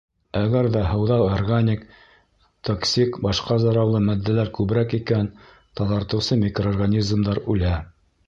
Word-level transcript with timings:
Әгәр 0.37 0.67
ҙә 0.75 0.79
һыуҙа 0.91 1.17
органик, 1.25 1.83
токсик, 2.69 3.19
башҡа 3.27 3.57
зарарлы 3.65 4.01
матдәләр 4.07 4.51
күберәк 4.59 4.97
икән, 5.01 5.29
таҙартыусы 5.81 6.39
микроорганизмдар 6.47 7.43
үлә. 7.57 7.77